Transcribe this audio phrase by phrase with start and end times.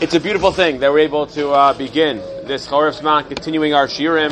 [0.00, 3.88] It's a beautiful thing that we're able to uh, begin this Chorif Zman, continuing our
[3.88, 4.30] shirim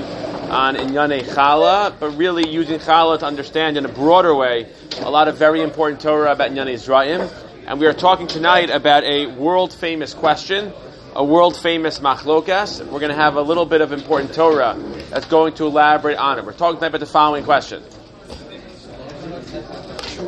[0.49, 4.69] on Inyane Chala, but really using Chala to understand in a broader way
[5.01, 7.29] a lot of very important Torah about Inyane Israel.
[7.67, 10.73] And we are talking tonight about a world famous question,
[11.17, 12.79] a world famous machlokas.
[12.87, 14.77] We're going to have a little bit of important Torah
[15.11, 16.45] that's going to elaborate on it.
[16.45, 17.83] We're talking tonight about the following question.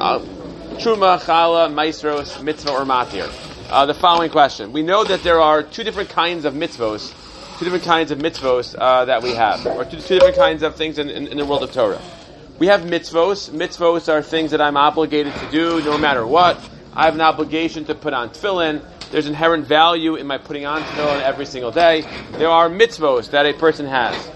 [0.00, 0.18] Uh,
[0.80, 4.72] Truma, Chala, Maestros, Mitzvah, or Matir uh, the following question.
[4.72, 7.12] We know that there are two different kinds of mitzvos,
[7.58, 10.76] two different kinds of mitzvos uh, that we have, or two, two different kinds of
[10.76, 12.00] things in, in, in, the world of Torah.
[12.58, 13.50] We have mitzvos.
[13.50, 16.58] Mitzvos are things that I'm obligated to do no matter what.
[16.94, 18.82] I have an obligation to put on tefillin.
[19.10, 22.04] There's inherent value in my putting on tefillin every single day.
[22.32, 24.26] There are mitzvos that a person has.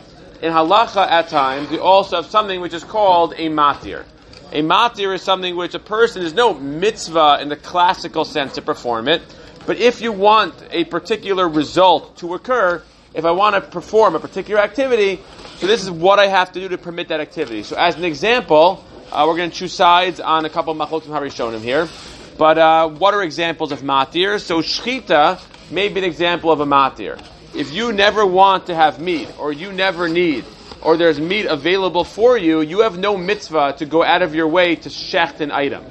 [0.42, 4.04] In halacha, at times, we also have something which is called a matir.
[4.52, 8.62] A matir is something which a person is no mitzvah in the classical sense to
[8.62, 9.22] perform it,
[9.64, 12.82] but if you want a particular result to occur,
[13.14, 15.22] if I want to perform a particular activity,
[15.56, 17.62] so this is what I have to do to permit that activity.
[17.62, 21.06] So as an example, uh, we're going to choose sides on a couple of machlokim
[21.06, 21.88] harishonim here.
[22.36, 24.38] But uh, what are examples of matir?
[24.38, 27.18] So shchita may be an example of a matir.
[27.54, 30.44] If you never want to have meat, or you never need
[30.82, 34.48] or there's meat available for you, you have no mitzvah to go out of your
[34.48, 35.84] way to shecht an item.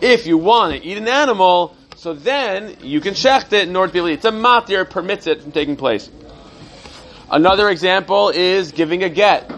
[0.00, 3.92] If you want to eat an animal, so then you can shecht it in order
[3.92, 6.08] be It's a matir permits it from taking place.
[7.30, 9.50] Another example is giving a get.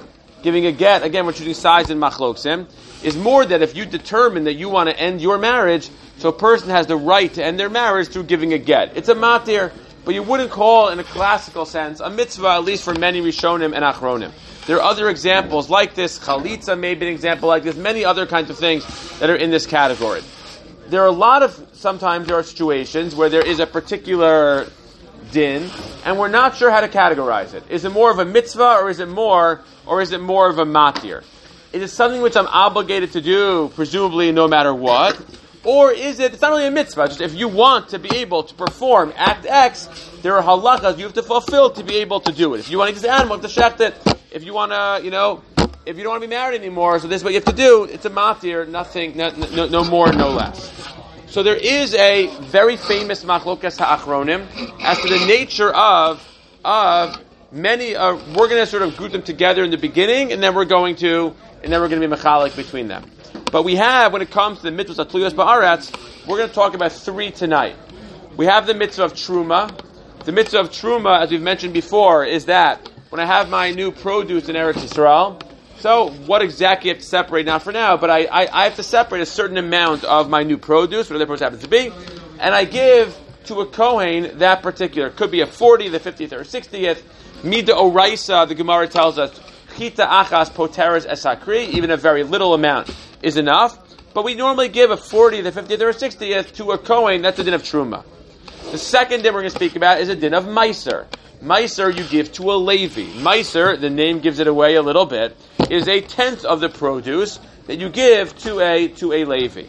[0.43, 2.67] Giving a get, again, we're choosing size in machloksim,
[3.05, 6.33] is more that if you determine that you want to end your marriage, so a
[6.33, 8.97] person has the right to end their marriage through giving a get.
[8.97, 9.71] It's a matir
[10.05, 13.75] but you wouldn't call in a classical sense a mitzvah, at least for many Rishonim
[13.75, 14.33] and Achronim.
[14.67, 16.19] There are other examples like this.
[16.19, 17.77] Chalitza may be an example like this.
[17.77, 18.85] Many other kinds of things
[19.19, 20.23] that are in this category.
[20.89, 24.67] There are a lot of sometimes there are situations where there is a particular
[25.33, 25.71] din,
[26.05, 27.63] and we're not sure how to categorize it.
[27.69, 30.59] Is it more of a mitzvah, or is it more, or is it more of
[30.59, 31.23] a matir?
[31.73, 35.21] Is it something which I'm obligated to do, presumably no matter what?
[35.63, 38.45] Or is it, it's not only a mitzvah, just if you want to be able
[38.45, 39.89] to perform Act X,
[40.23, 42.61] there are halachas you have to fulfill to be able to do it.
[42.61, 43.95] If you want to eat this animal, to shecht it.
[44.31, 45.43] If you want to, you know,
[45.85, 47.53] if you don't want to be married anymore, so this is what you have to
[47.53, 50.73] do, it's a matir, nothing, no, no, no more, no less.
[51.27, 54.47] So there is a very famous machlokas ha'achronim
[54.83, 56.27] as to the nature of,
[56.65, 57.23] of
[57.53, 60.55] many, uh, we're going to sort of group them together in the beginning, and then
[60.55, 63.11] we're going to, and then we're going to be mechalik between them.
[63.51, 66.75] But we have, when it comes to the mitzvahs atluyos ba'aretz, we're going to talk
[66.75, 67.77] about three tonight.
[68.37, 69.85] We have the mitzvah of truma.
[70.25, 73.91] The mitzvah of truma, as we've mentioned before, is that when I have my new
[73.91, 75.43] produce in Eretz Yisrael,
[75.79, 77.47] so what exactly I have to separate?
[77.47, 80.43] Not for now, but I, I, I have to separate a certain amount of my
[80.43, 81.91] new produce, whatever the produce happens to be,
[82.39, 85.11] and I give to a Kohen that particular.
[85.11, 87.03] Could be a 40th, the 50th, or 60th.
[87.43, 89.41] Mida Oraisa, the Gemara tells us,
[89.77, 93.79] Chita achas poteres esakri, even a very little amount is enough.
[94.13, 97.23] But we normally give a 40th, a 50th, or a 60th to a Kohen.
[97.23, 98.05] That's a din of Truma.
[98.73, 101.07] The second din we're going to speak about is a din of Meiser.
[101.43, 103.07] Meiser you give to a Levi.
[103.23, 105.35] Meiser, the name gives it away a little bit,
[105.71, 109.65] is a tenth of the produce that you give to a, to a Levi.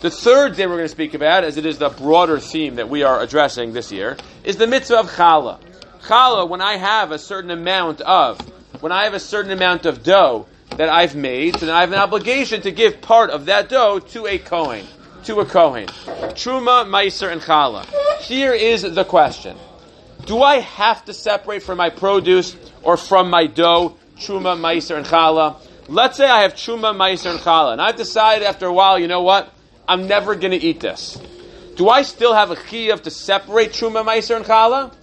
[0.00, 2.90] The third din we're going to speak about, as it is the broader theme that
[2.90, 5.69] we are addressing this year, is the mitzvah of challah.
[6.02, 8.40] Challah, when I have a certain amount of,
[8.82, 10.46] when I have a certain amount of dough
[10.76, 14.26] that I've made, then I have an obligation to give part of that dough to
[14.26, 14.86] a Kohen.
[15.24, 15.86] To a Kohen.
[15.86, 17.84] Truma, Meiser, and Challah.
[18.20, 19.56] Here is the question.
[20.26, 25.06] Do I have to separate from my produce or from my dough, Truma, Meiser, and
[25.06, 25.56] Challah?
[25.88, 29.08] Let's say I have Truma, Meiser, and Challah, and I've decided after a while, you
[29.08, 29.52] know what?
[29.88, 31.20] I'm never going to eat this.
[31.76, 34.94] Do I still have a chiyuv to separate Truma, Meiser, and Challah?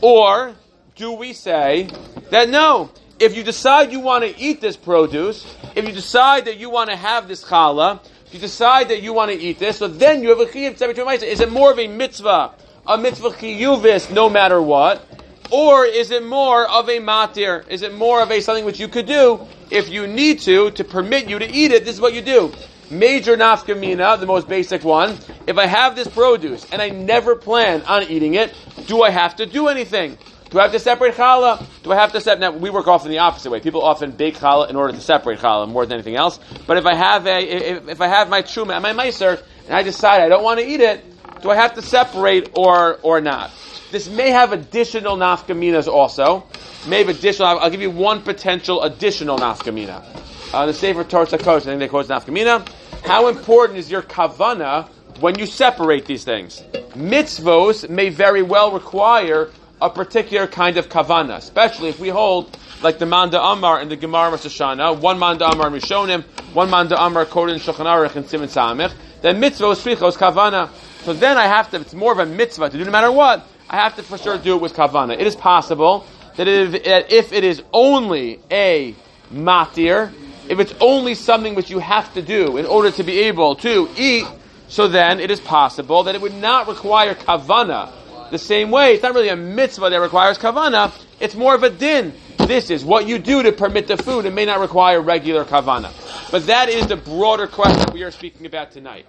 [0.00, 0.54] Or
[0.94, 1.88] do we say
[2.30, 6.58] that no, if you decide you want to eat this produce, if you decide that
[6.58, 9.78] you want to have this challah, if you decide that you want to eat this,
[9.78, 12.54] so then you have a chiyuv Is it more of a mitzvah,
[12.86, 15.06] a mitzvah chiyuvis, no matter what,
[15.50, 17.66] or is it more of a matir?
[17.68, 20.84] Is it more of a something which you could do if you need to to
[20.84, 21.84] permit you to eat it?
[21.84, 22.52] This is what you do.
[22.90, 25.18] Major nafkamina, the most basic one.
[25.46, 28.54] If I have this produce and I never plan on eating it,
[28.86, 30.16] do I have to do anything?
[30.50, 31.64] Do I have to separate challah?
[31.82, 32.40] Do I have to separate?
[32.40, 33.58] Now we work often the opposite way.
[33.60, 36.38] People often bake challah in order to separate challah more than anything else.
[36.66, 39.74] But if I have a, if, if I have my truma and my meiser, and
[39.74, 41.04] I decide I don't want to eat it,
[41.42, 43.50] do I have to separate or or not?
[43.90, 46.46] This may have additional nafkaminas also.
[46.86, 47.48] May have additional.
[47.58, 50.04] I'll, give you one potential additional nafkamina.
[50.52, 52.66] Uh, the Sefer Torah Kosh, I think they quote nafkamina.
[53.04, 54.88] How important is your kavana
[55.20, 56.62] when you separate these things.
[56.94, 59.50] Mitzvos may very well require
[59.80, 63.96] a particular kind of kavana, especially if we hold like the Manda Amar and the
[63.96, 66.22] Gemara Rosh Hashanah, one Manda Amar Mishonim,
[66.54, 68.92] one Manda Amar quoted in Shulchan Aruch and Simon Samich,
[69.22, 70.70] then mitzvah srichos kavana.
[71.02, 73.46] So then I have to, it's more of a mitzvah to do no matter what,
[73.68, 75.18] I have to for sure do it with kavana.
[75.18, 76.06] It is possible
[76.36, 78.94] that if, if it is only a
[79.32, 80.12] matir,
[80.48, 83.88] if it's only something which you have to do in order to be able to
[83.96, 84.26] eat,
[84.68, 87.90] so then it is possible that it would not require kavana
[88.30, 88.94] the same way.
[88.94, 92.12] It's not really a mitzvah that requires kavana, it's more of a din.
[92.38, 94.24] This is what you do to permit the food.
[94.24, 95.90] It may not require regular kavana.
[96.30, 99.06] But that is the broader question we are speaking about tonight.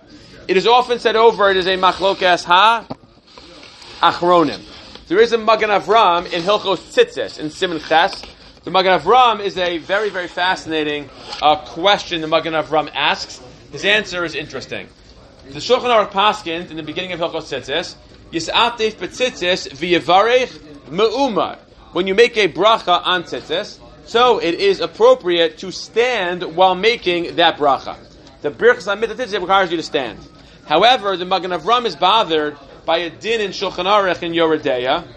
[0.48, 2.88] It is often said over, it is a machlokas ha
[4.00, 4.62] achronim.
[5.08, 8.24] There is a Magen Avram in Hilchos Tzitzis, in Simon Ches.
[8.68, 11.10] The Magen Avram is a very, very fascinating
[11.42, 13.42] uh, question the Magen Avram asks.
[13.72, 14.90] His answer is interesting.
[15.46, 17.96] The Shulchan Aruch Paskins, in the beginning of Hilchos Tzitzis,
[18.30, 21.60] Yis'atif betzitzis v'yevarech me'umar
[21.94, 27.38] when you make a bracha on tzitzis, so it is appropriate to stand while making
[27.38, 27.96] that bracha.
[28.42, 30.20] The birchas on tzitzis requires you to stand.
[30.66, 35.08] However, the Magen Avram is bothered by a din in Shulchan Aruch in Yoreh De'ah,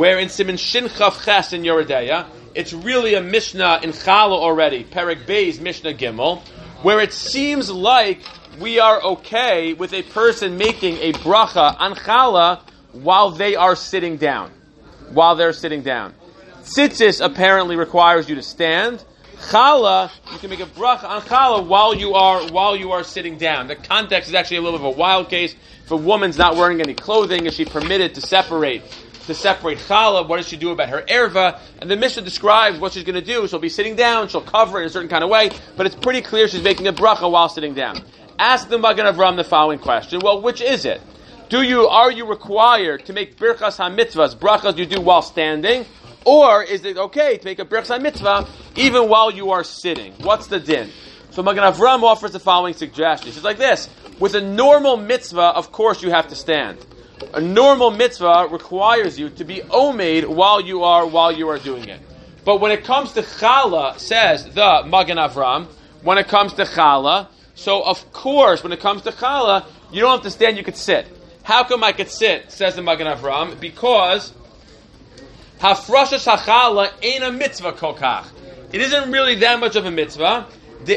[0.00, 2.24] where in Simon Shin Chav Ches in Yoreh De'ah,
[2.54, 6.40] it's really a Mishnah in Chala already, Perek Beis Mishnah Gimel,
[6.80, 8.22] where it seems like
[8.58, 12.62] we are okay with a person making a bracha on Chala
[12.92, 14.50] while they are sitting down
[15.10, 16.14] while they're sitting down.
[16.62, 19.04] Tzitzis apparently requires you to stand.
[19.50, 23.36] Chala, you can make a bracha on chala while you are while you are sitting
[23.36, 23.66] down.
[23.68, 25.54] The context is actually a little bit of a wild case.
[25.84, 28.82] If a woman's not wearing any clothing, is she permitted to separate
[29.26, 30.26] to separate chala?
[30.26, 31.58] What does she do about her erva?
[31.80, 33.46] And the Mishnah describes what she's going to do.
[33.48, 34.28] She'll be sitting down.
[34.28, 36.86] She'll cover it in a certain kind of way, but it's pretty clear she's making
[36.86, 38.02] a bracha while sitting down.
[38.38, 41.00] Ask the Magen Avram the following question: Well, which is it?
[41.50, 45.84] Do you are you required to make birchas hamitzvahs brachas you do while standing,
[46.24, 50.12] or is it okay to make a birchas hamitzvah even while you are sitting?
[50.22, 50.90] What's the din?
[51.32, 53.28] So Magen Avram offers the following suggestion.
[53.28, 56.78] It's like this: with a normal mitzvah, of course you have to stand.
[57.34, 61.88] A normal mitzvah requires you to be omeid while you are while you are doing
[61.88, 62.00] it.
[62.44, 65.66] But when it comes to chala, says the Magen Avram,
[66.02, 70.12] when it comes to chala, so of course when it comes to chala, you don't
[70.12, 71.06] have to stand; you could sit.
[71.42, 72.50] How come I could sit?
[72.50, 73.60] Says the Magen Avram.
[73.60, 74.32] Because
[75.58, 78.26] hafrasha shachala ain't a mitzvah kokach.
[78.72, 80.46] It isn't really that much of a mitzvah.
[80.84, 80.96] The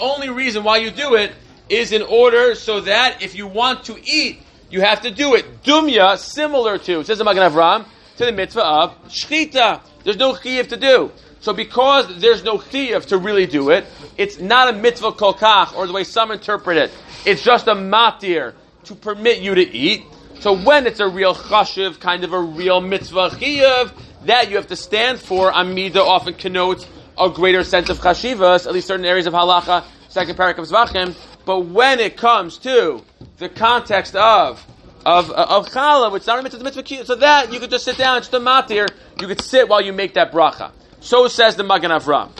[0.00, 1.32] only reason why you do it
[1.68, 5.62] is in order so that if you want to eat, you have to do it.
[5.62, 7.86] Dumya, similar to, says the Magen Avram,
[8.16, 9.80] to the mitzvah of shchita.
[10.04, 11.10] There's no chiyuv to do.
[11.40, 13.86] So because there's no chiyuv to really do it,
[14.16, 16.90] it's not a mitzvah kolkach, or the way some interpret it.
[17.24, 18.54] It's just a matir
[18.84, 20.02] to permit you to eat.
[20.40, 23.92] So when it's a real chashiv, kind of a real mitzvah chiyuv,
[24.24, 26.86] that you have to stand for, amida often connotes
[27.18, 31.16] a greater sense of chashivas, at least certain areas of halacha, second parak of zvachim.
[31.48, 33.02] But when it comes to
[33.38, 34.62] the context of
[35.06, 37.86] of uh, of chala, which is not a mitzvah, mitzvah so that you could just
[37.86, 38.86] sit down, it's the matir,
[39.18, 40.72] you could sit while you make that bracha.
[41.00, 42.32] So says the Magen Avram.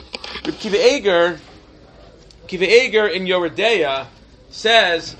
[0.59, 1.39] Kiva Eger,
[2.47, 4.05] Kiva Eger in Yoreh De'ah
[4.51, 5.15] says,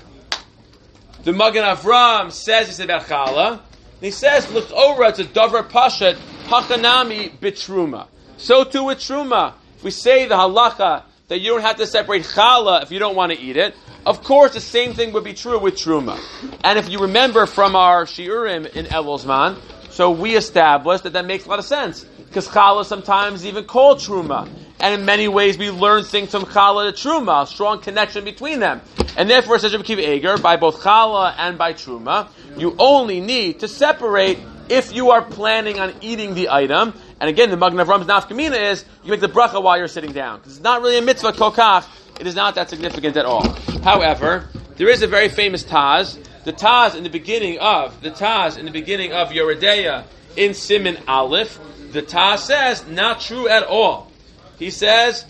[1.24, 3.60] the Magen Avram says it's about chala.
[4.00, 6.14] He says, look over, it's a davar pashat,
[6.44, 8.06] hachanami bitruma.
[8.36, 9.54] So too with truma.
[9.78, 13.14] If we say the halacha that you don't have to separate chala if you don't
[13.14, 13.74] want to eat it,
[14.06, 16.18] of course the same thing would be true with truma.
[16.64, 19.58] And if you remember from our shiurim in Elozman,
[19.90, 22.04] so we established that that makes a lot of sense.
[22.04, 24.48] Because challah sometimes even called truma.
[24.78, 28.60] And in many ways we learn things from challah to truma, a strong connection between
[28.60, 28.80] them.
[29.16, 33.60] And therefore, says Rabbi Kiva Eger, by both challah and by truma, you only need
[33.60, 34.38] to separate
[34.68, 36.94] if you are planning on eating the item.
[37.20, 40.38] And again, the Magen Avram's nafkamina is you make the bracha while you're sitting down.
[40.38, 41.86] Because it's not really a mitzvah kokach.
[42.20, 43.42] It is not that significant at all.
[43.82, 46.18] However, there is a very famous Taz.
[46.44, 50.04] The Taz in the beginning of the Taz in the beginning of Yoreh De'ah
[50.36, 51.58] in Simon Aleph
[51.92, 54.10] the Taz says, not true at all.
[54.58, 55.24] He says,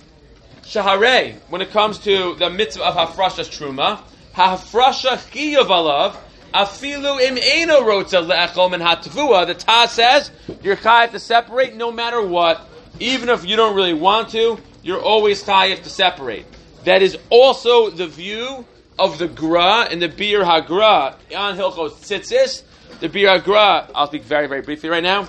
[0.63, 4.01] Shaharei, when it comes to the mitzvah of Hafrasha's Truma,
[4.35, 6.17] Hafrasha Chiyuv alav,
[6.53, 9.47] Afilu im eno rotza le'echol min hatvua.
[9.47, 10.31] The Taz says,
[10.63, 12.61] you're chayiv to separate no matter what,
[12.99, 16.45] even if you don't really want to, you're always chayiv to separate.
[16.85, 18.65] That is also the view
[18.99, 22.63] of the Gra and the Bir HaGra on Hilchos Tzitzis.
[23.01, 25.29] The Bir HaGra, I'll speak very, very briefly right now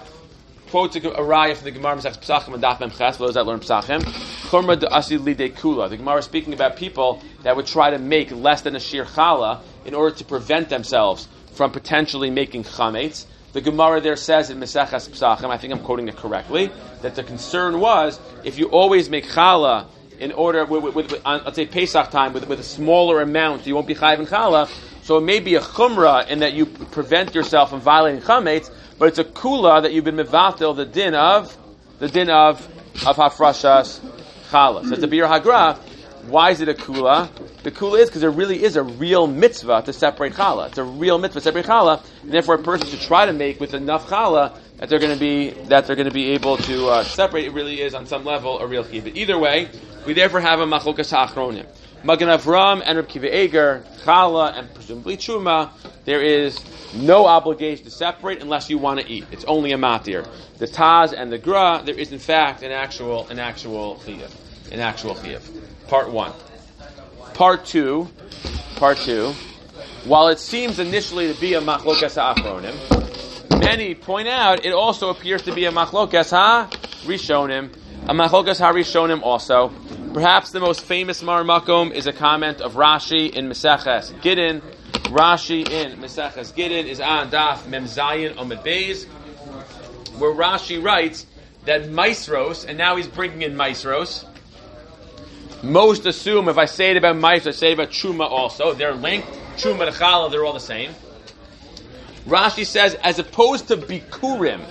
[0.71, 3.59] quotes a, raya from the Gemara Pesachim and Daf Mem Ches, for those that learn
[3.59, 4.01] Pesachim.
[4.49, 5.89] Chumra de Asili de Kula.
[5.89, 9.03] The Gemara is speaking about people that would try to make less than a Shir
[9.03, 13.25] Chala in order to prevent themselves from potentially making chametz.
[13.51, 17.23] The Gemara there says in Mesechas Psachim, I think I'm quoting it correctly, that the
[17.23, 19.87] concern was if you always make challah
[20.21, 23.65] in order, with, with, with on, let's say Pesach time, with, with a smaller amount,
[23.65, 24.71] you won't be chayiv in challah.
[25.01, 29.07] So it may be a chumrah in that you prevent yourself from violating chametz, but
[29.07, 31.57] it's a kula that you've been mevatel the din of
[31.97, 32.59] the din of
[33.07, 33.99] of hafrashas
[34.51, 34.87] challah.
[34.87, 35.77] So it's a bir hagra.
[36.27, 37.27] Why is it a kula?
[37.63, 40.67] The kula is because there really is a real mitzvah to separate challah.
[40.67, 43.59] It's a real mitzvah to separate challah, and therefore a person should try to make
[43.59, 46.87] with enough challah that they're going to be that they're going to be able to
[46.87, 47.45] uh, separate.
[47.45, 49.15] It really is on some level a real chiyuv.
[49.15, 49.69] Either way,
[50.07, 51.67] we therefore have a machlokas ha'achronim.
[52.03, 55.69] Magen Avram and Reb Kiva Eger, challah and presumably chuma.
[56.05, 56.59] There is
[56.95, 59.25] no obligation to separate unless you want to eat.
[59.31, 60.27] It's only a matir.
[60.57, 64.31] The taz and the gra, there is in fact an actual an actual chiyuv,
[64.71, 65.43] an actual chiyuv.
[65.89, 66.33] Part one.
[67.35, 68.09] Part two.
[68.77, 69.33] Part two.
[70.05, 75.41] While it seems initially to be a machlokas ha'achronim, many point out it also appears
[75.43, 77.71] to be a machlokas ha-rishonim,
[78.03, 79.71] a machlokas ha-rishonim also.
[80.13, 84.61] Perhaps the most famous marmakom is a comment of Rashi in Meseches Gittin.
[85.11, 89.05] Rashi in Meseches Gittin is on Daf Mem Zayin Omid Beis,
[90.19, 91.25] where Rashi writes
[91.65, 94.25] that Maisros, and now he's bringing in Maisros.
[95.63, 98.73] Most assume if I say it about Maisros, I say it about Truma also.
[98.73, 99.27] They're linked.
[99.57, 100.93] Truma and Chala, they're all the same.
[102.25, 104.63] Rashi says, as opposed to Bikurim,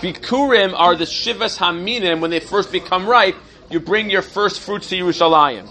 [0.00, 3.36] Bikurim are the Shivas Haminim when they first become ripe.
[3.70, 5.68] You bring your first fruits to Yerushalayim.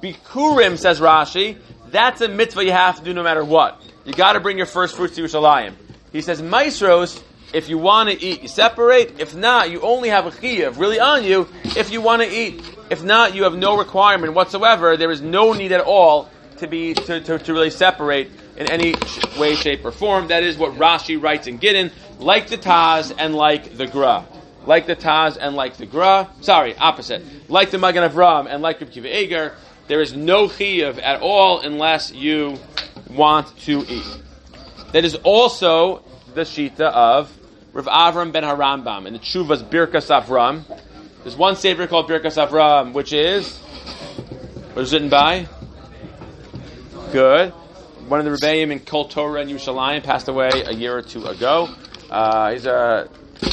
[0.00, 3.82] Bikurim, says Rashi, that's a mitzvah you have to do no matter what.
[4.04, 5.74] You got to bring your first fruits to Yerushalayim.
[6.12, 9.20] He says, Maisros, if you want to eat, you separate.
[9.20, 12.62] If not, you only have a chiyuv really on you if you want to eat.
[12.90, 14.96] If not, you have no requirement whatsoever.
[14.96, 18.94] There is no need at all to be to, to, to really separate in any
[19.38, 20.28] way, shape, or form.
[20.28, 24.26] That is what Rashi writes in Gittin, like the Taz and like the Gra.
[24.66, 26.28] Like the Taz and like the Gra.
[26.40, 27.22] Sorry, opposite.
[27.48, 29.54] Like the Magen Avram and like Reb Kiva Eger.
[29.86, 32.58] There is no chiyuv at all unless you
[33.08, 34.22] want to eat.
[34.92, 36.02] That is also
[36.34, 37.32] the shita of
[37.72, 40.64] Rav Avram ben Harambam in the Chuvas Birkas Avram.
[41.22, 43.56] There's one sefer called Birkas Avram, which is
[44.74, 45.46] what is written by?
[47.12, 47.52] Good.
[48.08, 51.26] One of the Rebbeim in Kol Torah in Yerushalayim passed away a year or two
[51.26, 51.68] ago.
[52.08, 53.10] Uh, he's a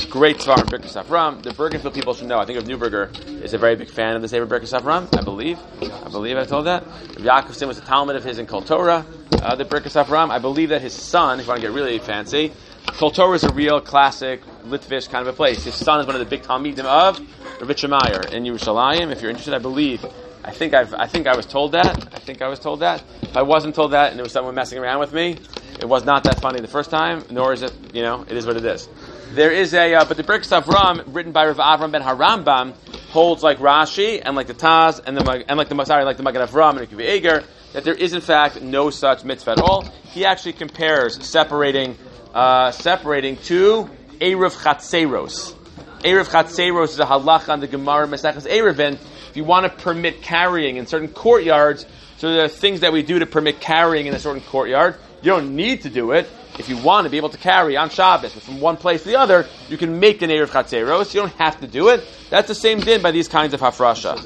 [0.09, 1.43] great Tzvar in Birkas Avram.
[1.43, 2.39] The Bergenfield people should know.
[2.39, 5.13] I think of Newberger is a very big fan of the Sefer Birkas Avram.
[5.19, 5.59] I believe.
[5.81, 6.85] I believe I told that.
[6.85, 9.05] Yaakovson was a Talmud of his in Kol Torah.
[9.33, 10.29] Uh, the Birkas Avram.
[10.29, 12.53] I believe that his son, if you want to get really fancy,
[12.85, 15.65] Kol Torah is a real classic Litvish kind of a place.
[15.65, 17.19] His son is one of the big Talmidim of
[17.59, 19.11] Ravitcha Meyer in Yerushalayim.
[19.11, 20.05] If you're interested, I believe.
[20.45, 21.87] I think I've, I think I was told that.
[22.13, 23.03] I think I was told that.
[23.23, 25.37] If I wasn't told that and there was someone messing around with me,
[25.79, 28.45] it was not that funny the first time, nor is it, you know, it is
[28.45, 28.87] what it is.
[29.31, 32.73] There is a, uh, but the Birkas Avram, written by Rav Avram ben Harambam,
[33.09, 36.23] holds like Rashi and like the Taz and the and like the sorry like the
[36.23, 39.81] Magen Avram and the Eger that there is in fact no such mitzvah at all.
[40.13, 41.97] He actually compares separating
[42.33, 45.53] uh, separating two erev chatzeros.
[45.99, 48.97] Erev chatzeros is a halacha on the Gemara Maseches Erevin.
[49.35, 53.03] If you want to permit carrying in certain courtyards, so there are things that we
[53.03, 54.95] do to permit carrying in a certain courtyard.
[55.21, 56.29] You don't need to do it.
[56.57, 59.19] If you want to be able to carry on Shabbos from one place to the
[59.19, 61.13] other, you can make the an Erev Chatzeros.
[61.13, 62.07] You don't have to do it.
[62.29, 64.25] That's the same din by these kinds of hafrasha.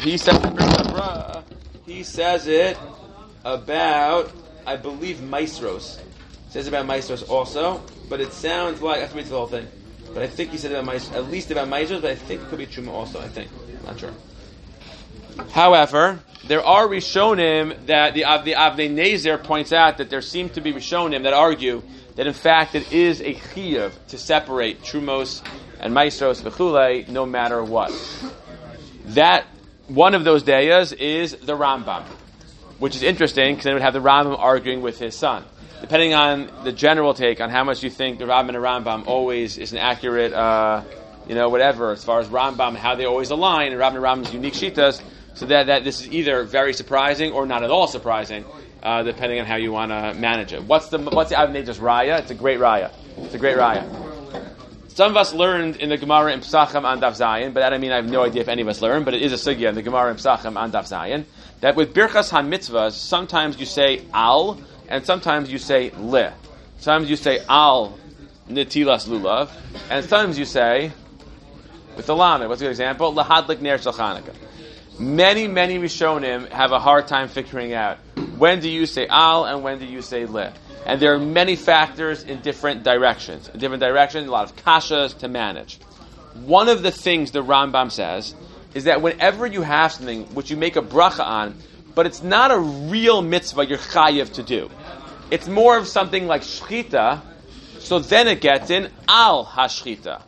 [0.00, 0.40] He says,
[1.84, 2.78] he says it
[3.44, 4.32] about,
[4.66, 6.00] I believe, Maestros.
[6.48, 9.68] says about Maestros also, but it sounds like, I have to read the whole thing.
[10.14, 12.48] But I think he said about Maestros, at least about Maestros, but I think it
[12.48, 13.50] could be Truma also, I think.
[13.88, 14.12] Not sure.
[15.50, 20.72] However, there are Rishonim that the, the Nezer points out that there seem to be
[20.72, 21.82] Rishonim that argue
[22.16, 25.42] that in fact it is a chiyuv to separate Trumos
[25.80, 27.92] and Maestros v'chulei no matter what.
[29.06, 29.46] That
[29.86, 32.04] one of those dayas is the Rambam,
[32.78, 35.44] which is interesting because then would have the Rambam arguing with his son.
[35.80, 39.06] Depending on the general take on how much you think the Rambam and the Rambam
[39.06, 40.82] always is an accurate, uh,
[41.28, 44.54] you know, whatever as far as Rambam how they always align and and Rambam's unique
[44.54, 45.02] shitas
[45.34, 48.44] so that, that this is either very surprising or not at all surprising,
[48.82, 50.64] uh, depending on how you want to manage it.
[50.64, 52.20] What's the what's the Avnei raya?
[52.20, 52.90] It's a great raya.
[53.18, 53.86] It's a great raya.
[54.88, 57.92] Some of us learned in the Gemara in Pesachim on Daf Zayin, but I mean
[57.92, 59.76] I have no idea if any of us learned, but it is a sugya in
[59.76, 61.24] the Gemara in Pesachim on Daf Zayin
[61.60, 66.34] that with Birchas HaMitzvahs, sometimes you say al and sometimes you say le.
[66.80, 67.96] Sometimes you say al
[68.50, 69.50] nitilas lulav,
[69.88, 70.90] and sometimes you say
[71.98, 72.48] with the lamed.
[72.48, 73.12] What's a good example?
[73.12, 74.22] Lahadlik ner shel.
[74.98, 77.98] Many, many Rishonim have a hard time figuring out
[78.38, 80.52] when do you say al and when do you say le.
[80.86, 83.48] And there are many factors in different directions.
[83.48, 85.78] In different directions, a lot of kashas to manage.
[86.34, 88.34] One of the things the Rambam says
[88.74, 91.56] is that whenever you have something which you make a bracha on,
[91.96, 94.70] but it's not a real mitzvah you're chayiv to do.
[95.32, 97.20] It's more of something like shchita,
[97.80, 100.22] so then it gets in al hashchita.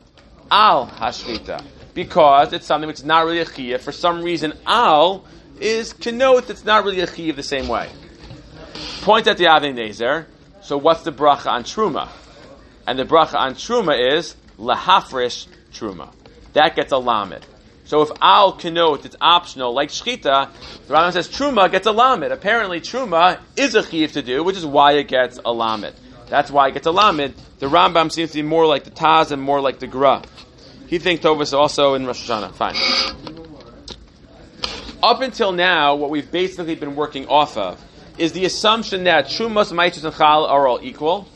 [0.50, 1.62] Al hashchita
[1.94, 3.80] because it's something which is not really a chiyah.
[3.80, 5.24] For some reason, al
[5.60, 7.88] is connotes it's not really a chiyah the same way.
[9.02, 10.26] Point at the Avnei Nezer.
[10.62, 12.08] So what's the bracha on truma?
[12.86, 16.12] And the bracha on truma is lahafrish truma.
[16.52, 17.46] That gets a lamed.
[17.84, 20.50] So if al connotes it's optional, like shchita,
[20.86, 22.24] the Rambam says truma gets a lamed.
[22.24, 25.94] Apparently, truma is a chiyuv to do, which is why it gets a lamed.
[26.30, 27.34] That's why it gets a lamed.
[27.58, 30.22] The Rambam seems to be more like the Taz and more like the Gra.
[30.86, 32.54] He thinks Tova is also in Rosh Hashanah.
[32.54, 32.76] Fine.
[35.02, 37.82] Up until now, what we've basically been working off of
[38.16, 41.26] is the assumption that Shumas, Maitus, and Chal are all equal,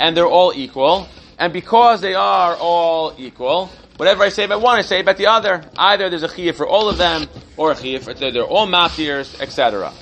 [0.00, 1.08] and they're all equal,
[1.38, 5.26] and because they are all equal, whatever I say about one, I say about the
[5.26, 5.62] other.
[5.76, 9.40] Either there's a chiyah for all of them, or a chiyah for they're all matirs,
[9.40, 9.92] etc.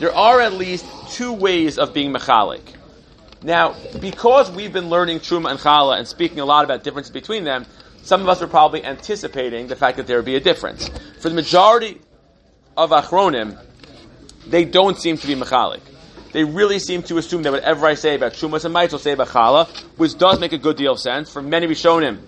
[0.00, 2.75] There are at least two ways of being mechalik.
[3.42, 7.44] Now, because we've been learning Truma and Chala and speaking a lot about differences between
[7.44, 7.66] them,
[8.02, 10.88] some of us are probably anticipating the fact that there would be a difference.
[11.20, 12.00] For the majority
[12.76, 13.58] of Achronim,
[14.46, 15.80] they don't seem to be Mechalik.
[16.32, 19.28] They really seem to assume that whatever I say about Shumas and will say about
[19.28, 21.30] Chala, which does make a good deal of sense.
[21.30, 22.18] For many Rishonim,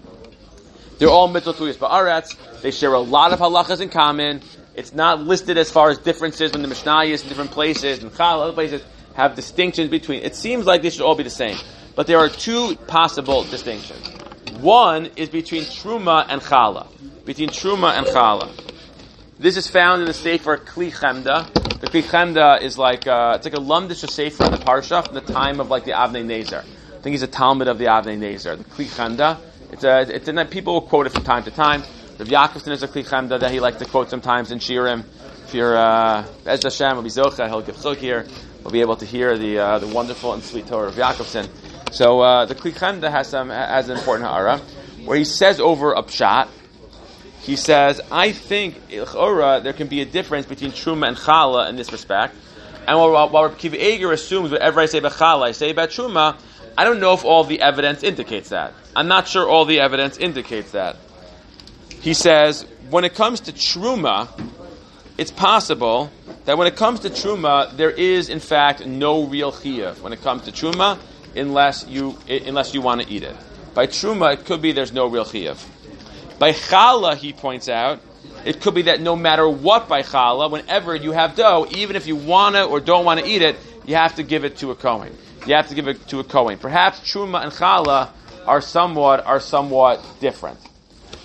[0.98, 2.60] they're all mitzvah tuyas ba'aretz.
[2.60, 4.42] They share a lot of halachas in common.
[4.74, 8.12] It's not listed as far as differences when the Mishnah is in different places and
[8.12, 8.82] Chala, other places
[9.18, 10.22] have distinctions between.
[10.22, 11.58] It seems like they should all be the same.
[11.96, 14.06] But there are two possible distinctions.
[14.60, 16.86] One is between Truma and Chala.
[17.24, 18.48] Between Truma and Chala.
[19.40, 21.52] This is found in the Sefer Kli Chemda.
[21.80, 25.14] The Kli Chemda is like, uh, it's like a Lumdish Sefer in the Parsha from
[25.14, 26.60] the time of like the Avnei Nezer.
[26.60, 28.56] I think he's a Talmud of the Avnei Nezer.
[28.56, 29.38] The Kli Chemda.
[29.72, 31.82] It's a, it's in that people will quote it from time to time.
[32.18, 35.04] The Yaakovson is a Kli Chemda that he likes to quote sometimes in Shirim.
[35.44, 38.26] If you're, uh, Bez Hashem, be Zocha, he'll give Chuk here.
[38.68, 41.48] We'll be able to hear the, uh, the wonderful and sweet Torah of Yaakovson.
[41.90, 44.58] So uh, the Kli Chemda has some has an important ha'ara
[45.06, 46.48] where he says over a pshat.
[47.40, 51.76] He says, I think ilchora there can be a difference between truma and chala in
[51.76, 52.36] this respect.
[52.86, 56.38] And while, while Kiv Eger assumes whatever I say about chala, I say about truma,
[56.76, 58.74] I don't know if all the evidence indicates that.
[58.94, 60.96] I'm not sure all the evidence indicates that.
[62.02, 64.28] He says, when it comes to truma,
[65.18, 66.10] it's possible
[66.44, 70.00] that when it comes to truma, there is in fact no real chiyuv.
[70.00, 70.98] When it comes to truma,
[71.36, 73.36] unless you unless you want to eat it.
[73.74, 75.62] By truma, it could be there's no real chiyuv.
[76.38, 78.00] By challah, he points out,
[78.44, 82.06] it could be that no matter what by challah, whenever you have dough, even if
[82.06, 84.70] you want to or don't want to eat it, you have to give it to
[84.70, 85.16] a kohen.
[85.46, 86.58] You have to give it to a kohen.
[86.58, 88.10] Perhaps truma and challah
[88.46, 90.58] are somewhat are somewhat different.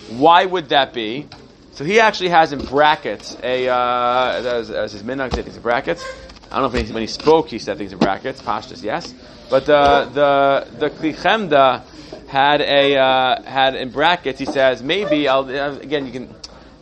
[0.10, 1.28] Why would that be?
[1.74, 6.06] So he actually has in brackets a uh, his minhag said these brackets.
[6.52, 8.44] I don't know if he, when he spoke he said things in brackets.
[8.44, 9.12] Pashtas, yes.
[9.50, 11.84] But the the the Kli Chemda
[12.28, 14.38] had a uh, had in brackets.
[14.38, 16.36] He says maybe I'll, again you can.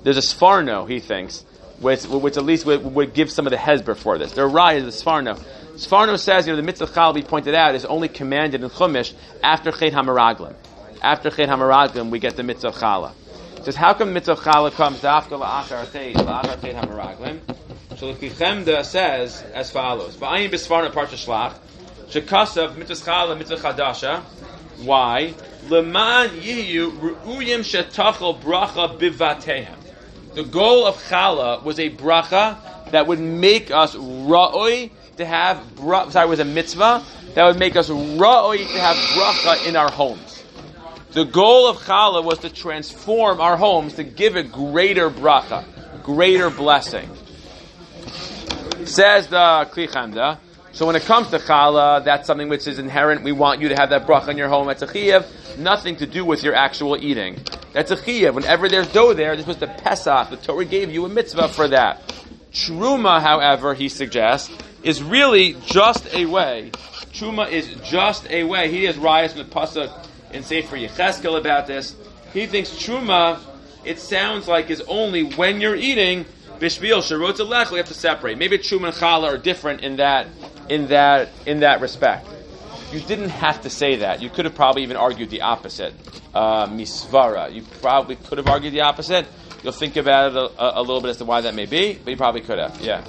[0.03, 1.45] There's a Sfarno he thinks,
[1.79, 4.33] which which at least would, would give some of the hezber for this.
[4.33, 5.41] The Rai is the Sfarno.
[5.75, 9.13] Sfarno says you know the mitzvah chal we pointed out is only commanded in Chumash
[9.41, 10.53] after Chet Hamaraglim.
[11.01, 13.13] After Chet Hamaraglim we get the mitzvah chala.
[13.61, 17.39] It says how come mitzvah chala comes dafka la'achar Chet la'achar?
[17.95, 21.53] So the Chemda says as follows: Va'ayim b'Sfarno parsha shlach.
[22.09, 24.21] Shekasav mitzvah chala mitzvah chadasha.
[24.83, 25.35] Why?
[25.69, 29.77] Leman yiyu ru'uyim shetachel bracha bivatehem.
[30.33, 32.57] The goal of chala was a bracha
[32.89, 37.75] that would make us ra'oi to have bra- sorry was a mitzvah that would make
[37.75, 40.40] us ra'oi to have bracha in our homes.
[41.13, 45.65] The goal of chala was to transform our homes to give a greater bracha,
[46.03, 47.09] greater blessing.
[48.85, 49.87] Says the Kli
[50.73, 53.23] so when it comes to challah, that's something which is inherent.
[53.23, 54.67] We want you to have that bracha in your home.
[54.67, 55.57] That's a chiyuv.
[55.57, 57.37] Nothing to do with your actual eating.
[57.73, 58.33] That's a chiyuv.
[58.35, 60.29] Whenever there's dough there, this was the Pesach.
[60.29, 62.01] The Torah gave you a mitzvah for that.
[62.53, 64.49] Truma, however, he suggests,
[64.81, 66.71] is really just a way.
[67.11, 68.71] Truma is just a way.
[68.71, 69.91] He has riots with pasuk
[70.33, 71.95] in Sefer Yecheskel about this.
[72.33, 73.39] He thinks truma,
[73.83, 76.25] it sounds like, is only when you're eating.
[76.59, 78.37] Bishvil sharot we have to separate.
[78.37, 80.27] Maybe truma and challah are different in that
[80.69, 82.27] in that in that respect.
[82.91, 84.21] you didn't have to say that.
[84.21, 85.93] You could have probably even argued the opposite.
[86.33, 87.51] Uh, misvara.
[87.51, 89.25] You probably could have argued the opposite.
[89.63, 92.09] You'll think about it a, a, little bit as to why that may be, but
[92.11, 92.79] you probably could have.
[92.81, 93.03] Yeah.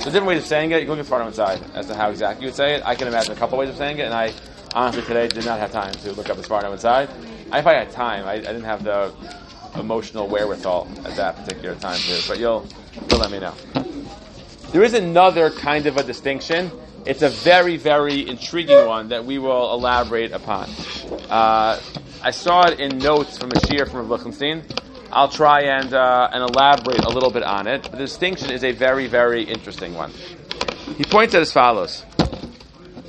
[0.00, 0.80] So different ways of saying it.
[0.80, 2.82] You can look at Sfarno inside as to how exactly you would say it.
[2.84, 4.32] I can imagine a couple ways of saying it, and I
[4.74, 7.08] honestly today did not have time to look up the Sfarno inside.
[7.52, 9.12] If I had time, I, I didn't have the
[9.78, 12.20] emotional wherewithal at that particular time too.
[12.26, 12.66] But you'll
[13.08, 13.54] you'll let me know.
[14.72, 16.70] There is another kind of a distinction.
[17.06, 20.68] It's a very, very intriguing one that we will elaborate upon.
[21.28, 21.80] Uh,
[22.22, 24.62] I saw it in notes from a shear from Lichtenstein.
[25.12, 27.82] I'll try and, uh, and elaborate a little bit on it.
[27.82, 30.12] The distinction is a very, very interesting one.
[30.96, 32.04] He points out as follows.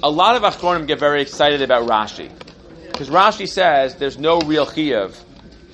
[0.03, 2.31] A lot of Achronim get very excited about Rashi.
[2.91, 5.15] Because Rashi says there's no real chiyuv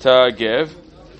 [0.00, 0.74] to give.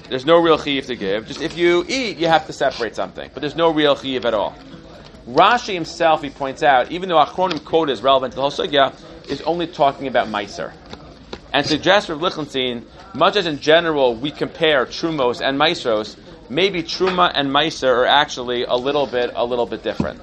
[0.08, 1.26] There's no real chiyuv to give.
[1.26, 3.30] Just if you eat, you have to separate something.
[3.32, 4.56] But there's no real chiyuv at all.
[5.26, 8.94] Rashi himself, he points out, even though Achronim quote is relevant to the whole sugya,
[9.28, 10.72] is only talking about Meiser.
[11.52, 16.16] And suggests Rav Lichtenstein, much as in general we compare Trumos and Maestros,
[16.50, 20.20] maybe Truma and Meiser are actually a little bit, a little bit different.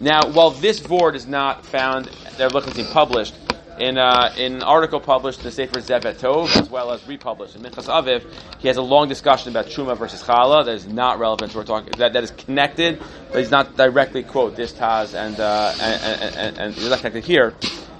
[0.00, 2.06] Now, while this board is not found,
[2.38, 3.34] that Lichtenstein published,
[3.78, 7.56] in, uh, in an article published in the Sefer Zevet Tov, as well as republished
[7.56, 8.24] in Minchas Aviv,
[8.58, 11.68] he has a long discussion about Truma versus Chala that is not relevant to what
[11.68, 15.74] we're talking, that, that is connected, but he's not directly quote this Taz and, uh,
[15.80, 17.54] and, and, and, and he's not connected here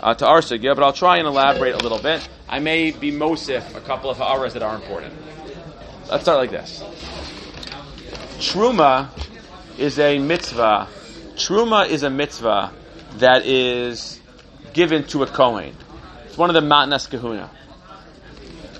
[0.04, 2.28] uh, to our sugya, but I'll try and elaborate a little bit.
[2.46, 5.14] I may be Mosif a couple of ha'aras that are important.
[6.10, 6.80] Let's start like this.
[8.38, 9.08] Truma
[9.78, 10.88] is a mitzvah.
[11.36, 12.70] Truma is a mitzvah
[13.16, 14.20] that is
[14.74, 15.74] given to a Kohen.
[16.26, 17.50] It's one of the Matnas Kahuna.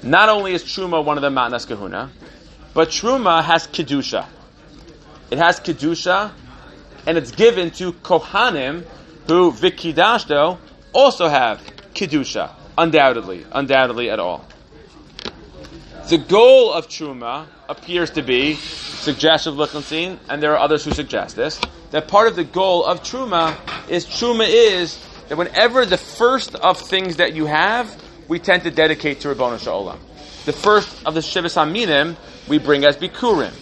[0.02, 2.12] Not only is Truma one of the Matnas Kahuna,
[2.74, 4.26] but Truma has Kedusha.
[5.30, 6.32] It has Kedusha,
[7.06, 8.84] and it's given to Kohanim
[9.26, 10.58] who, Vikidashto,
[10.94, 11.60] also have
[11.94, 12.50] Kedusha.
[12.78, 13.44] Undoubtedly.
[13.52, 14.44] Undoubtedly at all.
[16.08, 20.92] The goal of Truma appears to be, suggestion of Lichtenstein, and there are others who
[20.92, 21.60] suggest this,
[21.92, 23.56] that part of the goal of Truma
[23.88, 28.70] is Truma is that whenever the first of things that you have, we tend to
[28.70, 29.98] dedicate to Rabbanu Shalom.
[30.44, 32.16] The first of the Shivas Haminim
[32.48, 33.52] we bring as Bikurim.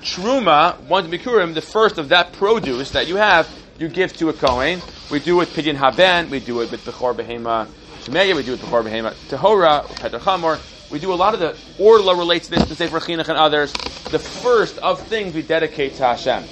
[0.00, 3.46] Truma, one Bikurim, the first of that produce that you have,
[3.80, 4.82] you give to a Kohen.
[5.10, 7.66] We do it with Pidyon Haben, we do it with Bechor Behema
[8.02, 10.60] Shemeya, we do it with Bechor Behema Tehora, Peter Chamor.
[10.90, 13.72] We do a lot of the, Orla relates to this, to Sefer Chinuch and others.
[13.72, 16.44] The first of things we dedicate to Hashem.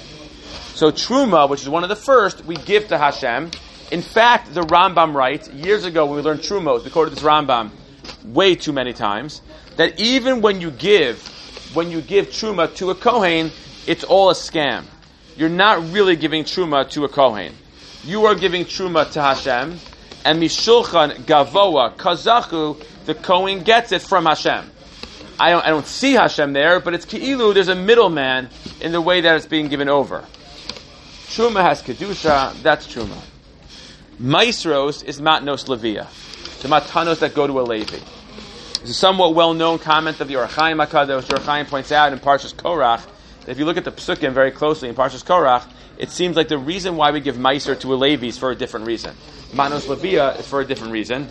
[0.73, 3.51] So Truma, which is one of the first, we give to Hashem.
[3.91, 7.69] In fact, the Rambam writes, years ago when we learned Trumos, we quoted this Rambam
[8.23, 9.43] way too many times,
[9.75, 11.21] that even when you give,
[11.75, 13.51] when you give Truma to a Kohen,
[13.85, 14.83] it's all a scam.
[15.39, 17.53] You're not really giving Truma to a Kohen.
[18.03, 19.79] You are giving Truma to Hashem,
[20.25, 24.69] and Mishulchan Gavoa Kazachu, the Kohen gets it from Hashem.
[25.39, 28.49] I don't, I don't see Hashem there, but it's Ki'ilu, there's a middleman
[28.81, 30.25] in the way that it's being given over.
[31.29, 33.17] Truma has Kedusha, that's Truma.
[34.19, 36.05] Maestros is matnos levia,
[36.61, 37.95] the matanos that go to a levi.
[38.81, 41.29] It's a somewhat well-known comment of the Ohr HaChaim Hakadosh.
[41.29, 43.07] HaChaim points out in Parshas Korach
[43.49, 46.57] if you look at the psukim very closely in Parshas Korach, it seems like the
[46.57, 49.15] reason why we give Meiser to a Levi is for a different reason.
[49.53, 51.27] Manos Levia is for a different reason.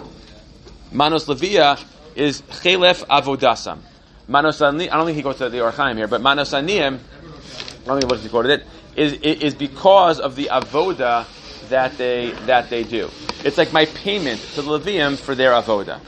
[0.92, 1.82] Manos Levia
[2.16, 3.78] is Chelef Avodasam.
[4.26, 7.86] Manos I don't think he goes to the Ohr HaChaim here, but Manos Aniyim, I
[7.86, 11.26] don't think he quoted it, is, is because of the Avoda
[11.68, 13.10] that they that they do.
[13.44, 16.00] It's like my payment to the Levium for their avoda.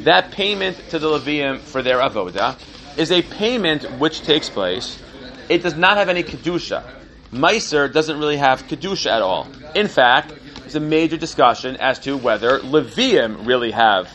[0.00, 2.58] That payment to the Levium for their avoda
[2.98, 4.98] is a payment which takes place.
[5.48, 6.82] It does not have any kedusha.
[7.32, 9.46] Meiser doesn't really have kedusha at all.
[9.74, 14.10] In fact, there's a major discussion as to whether Levium really have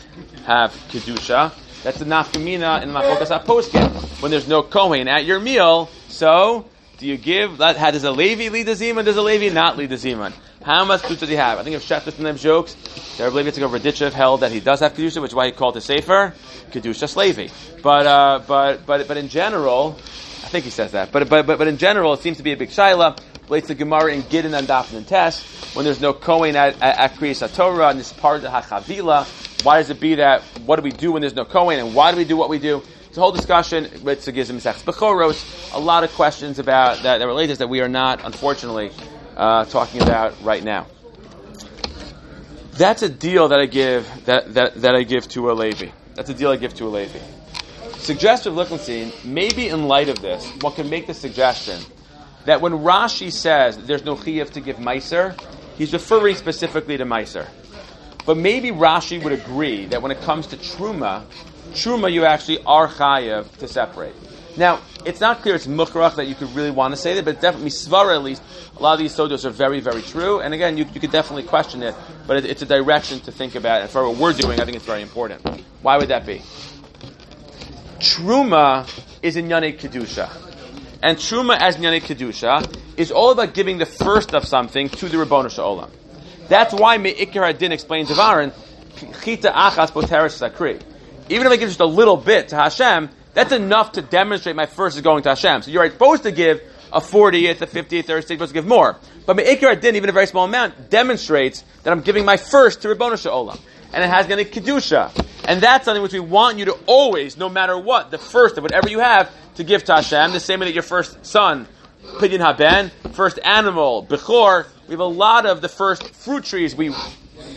[0.45, 1.53] have kedusha.
[1.83, 3.89] That's the nafkamina in the Machokas Aposkin.
[4.21, 6.65] When there's no Kohen at your meal, so
[6.97, 7.57] do you give?
[7.57, 9.05] How does a Levi lead the Zeman?
[9.05, 10.33] Does a Levi not lead the Zeman?
[10.63, 11.57] How much kedusha does he have?
[11.57, 12.75] I think if Shef them jokes,
[13.19, 15.51] I believe it's over Ditchev held that he does have kedusha, which is why he
[15.51, 16.33] called it sefer
[16.71, 17.51] kedusha slavey.
[17.81, 19.97] But uh, but but but in general,
[20.51, 21.11] think he says that.
[21.11, 23.19] But but but but in general, it seems to be a big shaila.
[23.45, 26.99] Relates to Gemara and Gidon and Dafn and Test when there's no Kohen at, at,
[26.99, 29.25] at Kriyas Torah and this part of the Hachavila.
[29.65, 30.41] Why does it be that?
[30.65, 32.59] What do we do when there's no Kohen, and why do we do what we
[32.59, 32.81] do?
[33.09, 35.75] It's a whole discussion with Sugizim Sechs Bechoros.
[35.75, 38.91] A lot of questions about that, that relate to this that we are not, unfortunately,
[39.35, 40.87] uh, talking about right now.
[42.73, 45.89] That's a deal that I give that, that, that I give to a Levi.
[46.15, 47.19] That's a deal I give to a Levi.
[48.01, 51.79] Suggestive Lichtenstein, maybe in light of this, one can make the suggestion
[52.45, 55.39] that when Rashi says there's no chiyuv to give meiser,
[55.77, 57.47] he's referring specifically to Meiser.
[58.25, 61.25] But maybe Rashi would agree that when it comes to Truma,
[61.73, 64.15] Truma you actually are chayav to separate.
[64.57, 67.39] Now, it's not clear it's mukrach that you could really want to say that, but
[67.39, 68.41] definitely svara at least.
[68.77, 70.39] A lot of these sodos are very, very true.
[70.39, 71.93] And again, you, you could definitely question it,
[72.25, 73.81] but it, it's a direction to think about.
[73.81, 75.45] And for what we're doing, I think it's very important.
[75.83, 76.41] Why would that be?
[78.01, 78.89] Truma
[79.21, 80.27] is in Yanei Kedusha.
[81.03, 85.17] And Truma as Yanei Kedusha is all about giving the first of something to the
[85.17, 85.91] Rabbanu Olam.
[86.47, 88.51] That's why Me'ikir Adin explains to Aaron,
[89.23, 90.81] Chita Achas Boteres Sakri.
[91.29, 94.65] Even if I give just a little bit to Hashem, that's enough to demonstrate my
[94.65, 95.61] first is going to Hashem.
[95.61, 96.59] So you're supposed to give
[96.91, 98.97] a 40th, a 50th, or a 60th, supposed to give more.
[99.27, 102.87] But Me'ikir Adin, even a very small amount, demonstrates that I'm giving my first to
[102.87, 103.59] Rabbanu Olam.
[103.93, 105.11] And it has Yanei Kedusha.
[105.45, 108.63] And that's something which we want you to always, no matter what, the first of
[108.63, 111.67] whatever you have, to give to Hashem, the same way that your first son,
[112.03, 116.93] Pidyon Haben, first animal, Bechor, we have a lot of the first fruit trees we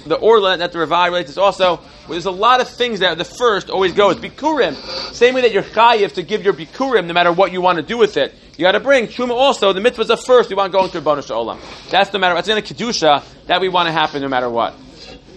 [0.06, 3.24] the orla that the Revi relates is also there's a lot of things that the
[3.24, 4.74] first always goes bikurim.
[5.14, 7.82] Same way that you're chayiv to give your bikurim no matter what you want to
[7.82, 8.34] do with it.
[8.56, 9.72] You got to bring truma also.
[9.72, 10.48] The mitzvahs of first.
[10.48, 11.58] We want going to bonus olam.
[11.90, 12.34] That's no matter.
[12.34, 14.74] That's in a kedusha that we want to happen no matter what.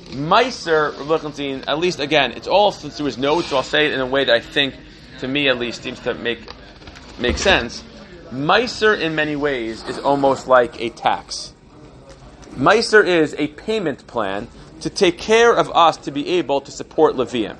[0.09, 3.47] Meiser Lichtenstein, at least again, it's all through his notes.
[3.47, 4.75] So I'll say it in a way that I think,
[5.19, 6.39] to me at least, seems to make
[7.19, 7.83] make sense.
[8.31, 11.53] Meiser, in many ways, is almost like a tax.
[12.55, 14.47] Meiser is a payment plan
[14.81, 17.57] to take care of us to be able to support Levium.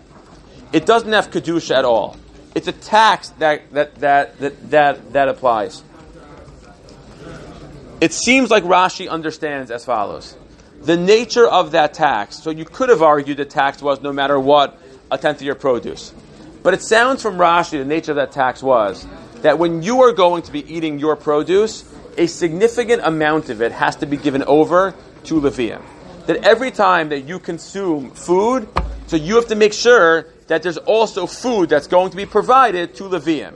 [0.73, 2.17] It doesn't have kedusha at all.
[2.55, 5.83] It's a tax that that that that that, that applies.
[7.99, 10.35] It seems like Rashi understands as follows
[10.81, 12.37] the nature of that tax.
[12.41, 14.79] So you could have argued the tax was no matter what
[15.11, 16.13] a tenth of your produce.
[16.63, 19.05] But it sounds from Rashi the nature of that tax was
[19.41, 21.83] that when you are going to be eating your produce,
[22.17, 24.93] a significant amount of it has to be given over
[25.25, 25.81] to Levium.
[26.25, 28.67] That every time that you consume food,
[29.07, 32.95] so you have to make sure that there's also food that's going to be provided
[32.95, 33.53] to Levium.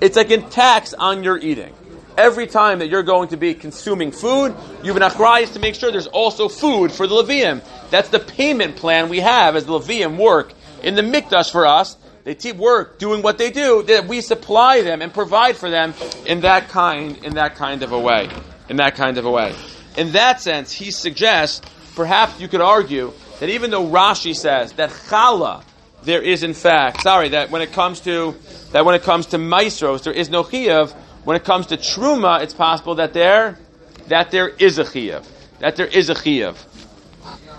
[0.00, 1.74] It's like a tax on your eating
[2.16, 5.90] every time that you're going to be consuming food, you've been achrayis to make sure
[5.90, 7.62] there's also food for the Levium.
[7.90, 10.52] That's the payment plan we have as the Levium work
[10.82, 11.96] in the Mikdash for us.
[12.24, 15.94] They keep work doing what they do, that we supply them and provide for them
[16.26, 18.28] in that kind, in that kind of a way.
[18.68, 19.54] In that kind of a way.
[19.96, 21.62] In that sense, he suggests,
[21.94, 25.62] perhaps you could argue, that even though Rashi says that challah,
[26.02, 28.34] there is in fact, sorry, that when it comes to,
[28.72, 30.94] that when it comes to maestros, there is no chiyav,
[31.26, 33.58] when it comes to truma, it's possible that there,
[34.06, 35.26] that there is a chiyuv,
[35.58, 36.54] that there is a chiyuv.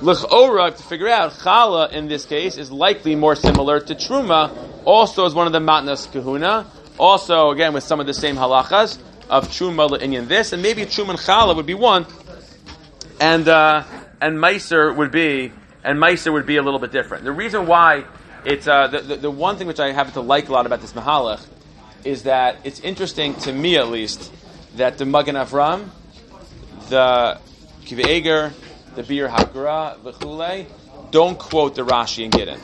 [0.02, 5.26] L'chora, to figure out, chala in this case is likely more similar to truma, also
[5.26, 6.66] is one of the matnas kahuna,
[6.98, 9.00] also again with some of the same halachas
[9.30, 12.06] of truma le'inyan this, and maybe truma and chala would be one,
[13.20, 13.84] and uh,
[14.22, 15.52] and meiser would be
[15.84, 17.26] and meiser would be a little bit different.
[17.26, 18.06] The reason why
[18.46, 20.80] it's uh, the, the, the one thing which I happen to like a lot about
[20.80, 21.46] this mahalach
[22.08, 24.32] is that it's interesting to me at least
[24.78, 25.90] that the Magen Avram,
[26.90, 27.40] the
[27.86, 28.54] Kiva
[28.96, 30.66] the Bir Hakura, the Chule,
[31.12, 32.60] don't quote the Rashi and Gittin.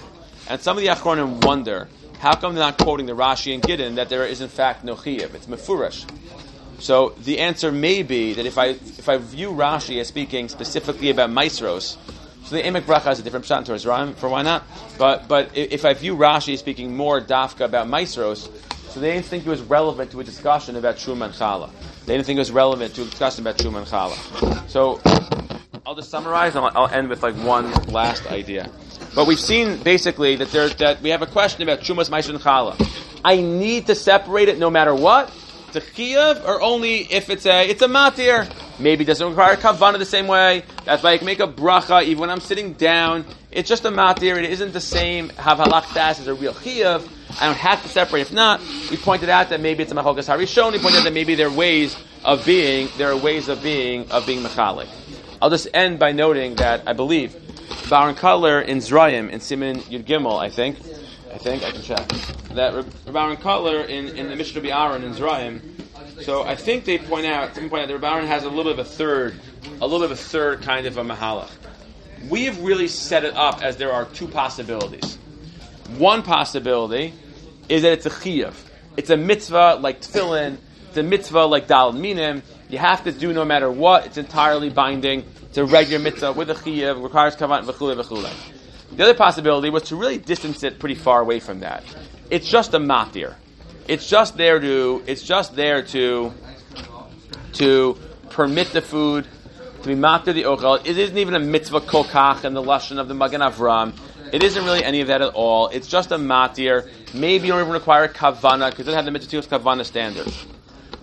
[0.50, 3.96] And some of the Achronim wonder, how come they're not quoting the Rashi and Gittin
[3.96, 5.36] that there is in fact no Chiyav?
[5.36, 6.10] It's Mefurish.
[6.80, 11.10] So the answer may be that if I if I view Rashi as speaking specifically
[11.10, 11.98] about Maestros,
[12.46, 14.64] so the Emek Bracha has a different pshat towards Ram, for why not?
[14.98, 18.50] But but if I view Rashi as speaking more dafka about Maestros,
[18.94, 21.74] so they didn't think it was relevant to a discussion about Truma and.
[22.06, 24.70] They didn't think it was relevant to a discussion about Truma and.
[24.70, 25.02] So
[25.84, 26.56] I'll just summarize.
[26.56, 28.70] I'll, I'll, end with like one last idea.
[29.16, 32.90] But we've seen basically that there that we have a question about Trumas, Meiser, and.
[33.26, 35.34] I need to separate it no matter what.
[35.72, 38.48] To Kiev, or only if it's a it's a matir.
[38.80, 40.64] Maybe doesn't require kavana the same way.
[40.86, 43.26] That's why I can make a bracha even when I'm sitting down.
[43.50, 44.38] It's just a matir.
[44.38, 47.08] It isn't the same havalach das as a real chiyuv.
[47.40, 48.22] I don't have to separate.
[48.22, 50.72] If not, we pointed out that maybe it's a machokas harishon.
[50.72, 54.10] We pointed out that maybe there are ways of being, there are ways of being,
[54.12, 54.88] of being mechalik.
[55.42, 57.36] I'll just end by noting that I believe
[57.90, 60.80] Baron Kotler in Zrayim, in Simon Yud Gimel, I think,
[61.34, 62.08] I think, I can check,
[62.54, 65.62] that Baron Kotler in, in the Mishnah Aaron in Zrayim,
[66.22, 68.80] so I think they point out, they point out that Baron has a little bit
[68.80, 69.40] of a third,
[69.82, 71.50] a little bit of a third kind of a mahalach.
[72.30, 75.18] We've really set it up as there are two possibilities.
[75.98, 77.14] One possibility
[77.70, 78.54] is that it's a chiyuv.
[78.98, 80.58] It's a mitzvah like tefillin.
[80.90, 82.44] It's a mitzvah like dal minim.
[82.70, 84.06] You have to do no matter what.
[84.06, 85.26] It's entirely binding.
[85.44, 87.04] It's a regular mitzvah with a chiyuv.
[87.04, 88.32] Requires kavan v'chule v'chule.
[88.96, 91.84] The other possibility was to really distance it pretty far away from that.
[92.30, 93.36] It's just a matir.
[93.88, 95.04] It's just there to.
[95.08, 96.34] It's just there to
[97.54, 97.98] to
[98.30, 99.28] permit the food
[99.84, 100.80] to be matir the ochel.
[100.86, 103.94] It isn't even a mitzvah kolkach and the lashon of the Magen Avram.
[104.32, 105.68] It isn't really any of that at all.
[105.68, 106.90] It's just a matir.
[107.14, 110.28] Maybe you don't even require kavana because it doesn't have the mitzvah kavana standard.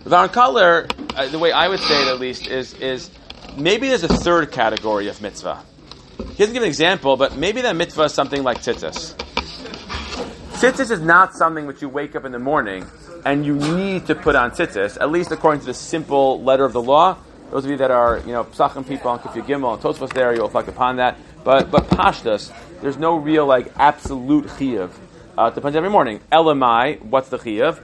[0.04, 3.10] Varon Color, uh, the way I would say it at least, is is
[3.56, 5.62] maybe there's a third category of mitzvah.
[6.18, 9.14] He doesn't give an example, but maybe that mitzvah is something like tzitzis.
[10.54, 12.84] Tzitzis is not something which you wake up in the morning
[13.24, 16.72] and you need to put on tzitzis, at least according to the simple letter of
[16.72, 17.16] the law.
[17.50, 20.34] Those of you that are, you know, Psachim people on Kufya Gimel and Tosfos there,
[20.34, 21.18] you'll reflect upon that.
[21.44, 24.90] But but Pashtas, there's no real like absolute chiyuv.
[25.38, 26.20] Uh, depends every morning.
[26.32, 27.80] Elamai, what's the chiyuv?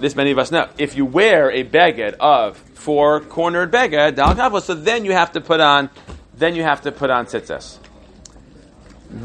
[0.00, 0.68] This many of us know.
[0.76, 5.40] If you wear a beged of four cornered beged, dal so then you have to
[5.40, 5.90] put on,
[6.34, 7.78] then you have to put on tzitzis.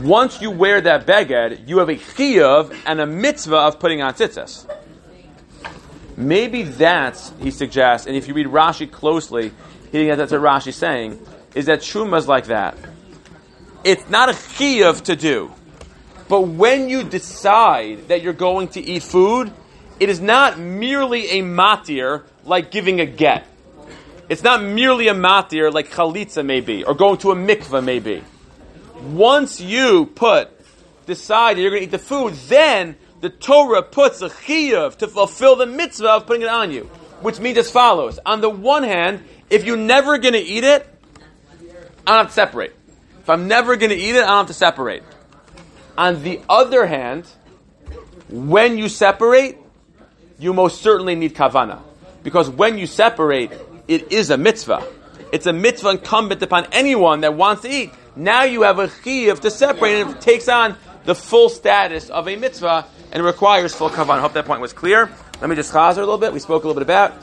[0.02, 4.14] Once you wear that beged, you have a chiyuv and a mitzvah of putting on
[4.14, 4.66] tzitzis.
[6.16, 9.52] Maybe that's, he suggests, and if you read Rashi closely,
[9.92, 11.20] he thinks that's what Rashi's saying,
[11.56, 12.78] is that Terumah is like that.
[13.84, 15.52] It's not a chiyuv to do.
[16.32, 19.52] But when you decide that you're going to eat food,
[20.00, 23.46] it is not merely a matir like giving a get.
[24.30, 28.00] It's not merely a matir like chalitza may be, or going to a mikveh may
[28.00, 28.24] be.
[29.02, 30.48] Once you put,
[31.06, 35.58] decide you're going to eat the food, then the Torah puts a chiyuv to fulfill
[35.58, 36.84] the mitzvah of putting it on you,
[37.20, 38.20] which means as follows.
[38.26, 40.88] On the one hand, if you're never going to eat it,
[42.08, 42.72] I don't have to separate.
[43.20, 45.04] If I'm never going to eat it, I don't have to separate.
[45.98, 47.26] On the other hand,
[48.30, 49.58] when you separate,
[50.40, 51.82] you most certainly need kavana.
[52.24, 53.52] Because when you separate,
[53.88, 54.86] it is a mitzvah.
[55.32, 57.92] It's a mitzvah incumbent upon anyone that wants to eat.
[58.16, 60.76] Now you have a chiyuv to separate, and it takes on
[61.06, 64.18] the full status of a mitzvah, and requires full kavan.
[64.18, 65.10] I hope that point was clear.
[65.40, 66.32] Let me just chazer a little bit.
[66.34, 67.14] We spoke a little bit about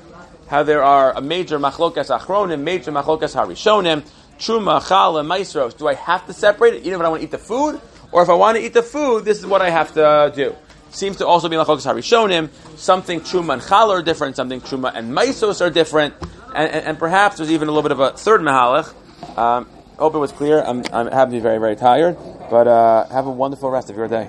[0.49, 4.07] how there are a major machlokas achronim, major machlokas harishonim,
[4.39, 5.77] terumah, challah, maasros.
[5.77, 7.81] Do I have to separate it even if I want to eat the food?
[8.11, 10.57] Or if I want to eat the food, this is what I have to do.
[10.91, 12.49] Seems to also be like machlokas harishonim.
[12.79, 14.37] Something terumah and challah are different.
[14.37, 16.15] Something terumah and maasros are different.
[16.55, 18.95] And, and, and, perhaps there's even a little bit of a third mahalach.
[19.37, 19.69] Um,
[19.99, 20.63] hope it was clear.
[20.63, 22.17] I'm, I'm happy to be very, very tired.
[22.51, 24.27] But uh, have a wonderful rest of your day.